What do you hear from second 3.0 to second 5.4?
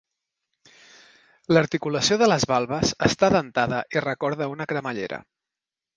està dentada i recorda una cremallera.